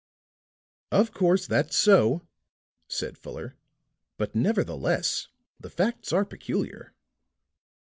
"Of 0.91 1.11
course 1.13 1.45
that's 1.45 1.77
so," 1.77 2.25
said 2.87 3.19
Fuller, 3.19 3.55
"but 4.17 4.33
nevertheless 4.33 5.27
the 5.59 5.69
facts 5.69 6.11
are 6.11 6.25
peculiar." 6.25 6.95